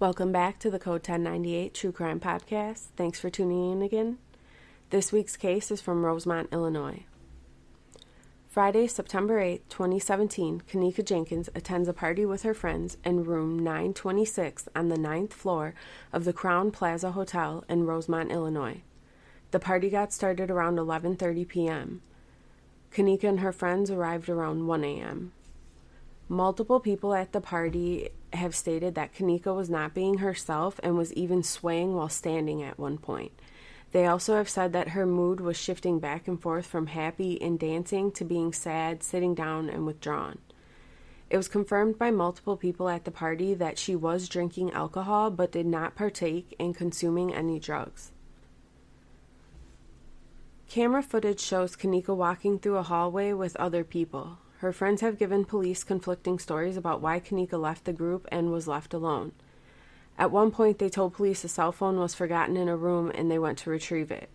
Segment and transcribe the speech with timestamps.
[0.00, 2.90] Welcome back to the Code 1098 True Crime Podcast.
[2.96, 4.18] Thanks for tuning in again.
[4.90, 7.02] This week's case is from Rosemont, Illinois.
[8.46, 14.68] Friday, September 8, 2017, Kenneka Jenkins attends a party with her friends in room 926
[14.76, 15.74] on the ninth floor
[16.12, 18.82] of the Crowne Plaza Hotel in Rosemont, Illinois.
[19.50, 22.02] The party got started around 11:30 p.m.
[22.92, 25.32] Kenneka and her friends arrived around 1 a.m.
[26.28, 31.12] Multiple people at the party have stated that Kenneka was not being herself and was
[31.14, 33.32] even swaying while standing at one point.
[33.92, 37.58] They also have said that her mood was shifting back and forth from happy and
[37.58, 40.38] dancing to being sad, sitting down, and withdrawn.
[41.30, 45.52] It was confirmed by multiple people at the party that she was drinking alcohol but
[45.52, 48.12] did not partake in consuming any drugs.
[50.68, 54.38] Camera footage shows Kenneka walking through a hallway with other people.
[54.58, 58.66] Her friends have given police conflicting stories about why Kenneka left the group and was
[58.66, 59.30] left alone.
[60.18, 63.30] At one point, they told police a cell phone was forgotten in a room and
[63.30, 64.28] they went to retrieve it.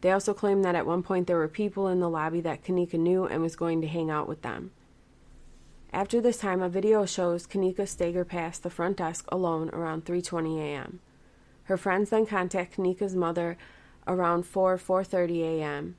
[0.00, 2.98] They also claim that at one point there were people in the lobby that Kenneka
[2.98, 4.72] knew and was going to hang out with them.
[5.92, 10.58] After this time, a video shows Kenneka stagger past the front desk alone around 3:20
[10.58, 10.98] a.m.
[11.64, 13.56] Her friends then contact Kenneka's mother
[14.08, 15.96] around 4 4:30 a.m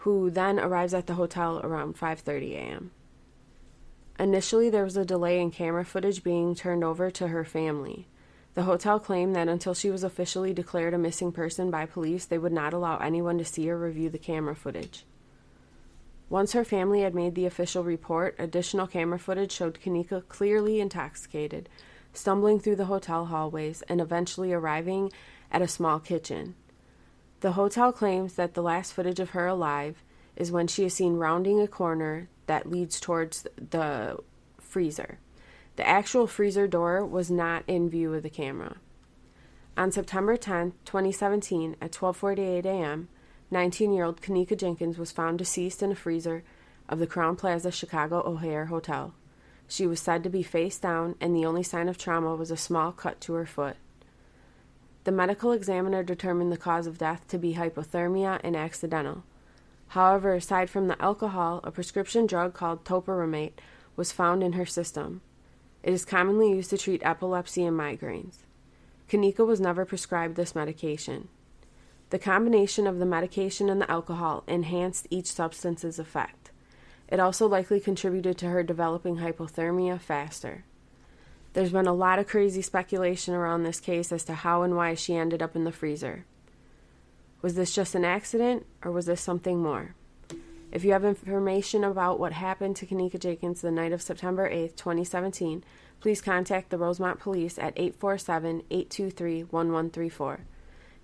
[0.00, 2.90] who then arrives at the hotel around 5:30 a.m.
[4.18, 8.06] Initially, there was a delay in camera footage being turned over to her family.
[8.54, 12.38] The hotel claimed that until she was officially declared a missing person by police, they
[12.38, 15.04] would not allow anyone to see or review the camera footage.
[16.30, 21.68] Once her family had made the official report, additional camera footage showed Kenneka clearly intoxicated,
[22.12, 25.12] stumbling through the hotel hallways, and eventually arriving
[25.50, 26.54] at a small kitchen.
[27.40, 30.02] The hotel claims that the last footage of her alive
[30.36, 34.18] is when she is seen rounding a corner that leads towards the
[34.58, 35.18] freezer.
[35.76, 38.76] The actual freezer door was not in view of the camera.
[39.76, 43.08] On September 10, 2017, at 12:48 a.m.,
[43.50, 46.44] 19-year-old Kenneka Jenkins was found deceased in a freezer
[46.88, 49.14] of the Crowne Plaza Chicago O'Hare Hotel.
[49.66, 52.56] She was said to be face down, and the only sign of trauma was a
[52.56, 53.76] small cut to her foot.
[55.04, 59.24] The medical examiner determined the cause of death to be hypothermia and accidental.
[59.88, 63.54] However, aside from the alcohol, a prescription drug called topiramate
[63.96, 65.22] was found in her system.
[65.82, 68.44] It is commonly used to treat epilepsy and migraines.
[69.08, 71.28] Kenneka was never prescribed this medication.
[72.10, 76.50] The combination of the medication and the alcohol enhanced each substance's effect.
[77.08, 80.64] It also likely contributed to her developing hypothermia faster.
[81.52, 84.94] There's been a lot of crazy speculation around this case as to how and why
[84.94, 86.24] she ended up in the freezer.
[87.42, 89.96] Was this just an accident, or was this something more?
[90.70, 94.76] If you have information about what happened to Kenneka Jenkins the night of September 8,
[94.76, 95.64] 2017,
[95.98, 100.40] please contact the Rosemont Police at 847 823 1134.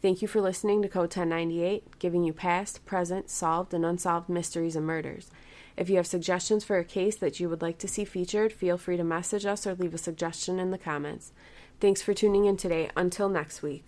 [0.00, 4.74] Thank you for listening to Code 1098, giving you past, present, solved, and unsolved mysteries
[4.74, 5.30] and murders.
[5.76, 8.78] If you have suggestions for a case that you would like to see featured, feel
[8.78, 11.32] free to message us or leave a suggestion in the comments.
[11.80, 12.90] Thanks for tuning in today.
[12.96, 13.84] Until next week.